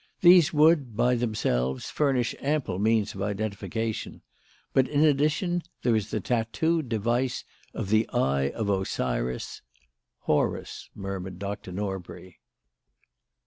These 0.21 0.51
would, 0.51 0.97
by 0.97 1.13
themselves, 1.13 1.91
furnish 1.91 2.33
ample 2.41 2.79
means 2.79 3.13
of 3.13 3.21
identification. 3.21 4.23
But 4.73 4.87
in 4.87 5.03
addition, 5.03 5.61
there 5.83 5.95
is 5.95 6.09
the 6.09 6.19
tattooed 6.19 6.89
device 6.89 7.43
of 7.75 7.89
the 7.89 8.09
Eye 8.09 8.49
of 8.49 8.67
Osiris" 8.67 9.61
"Horus," 10.25 10.89
murmured 10.95 11.37
Dr. 11.37 11.71
Norbury. 11.71 12.39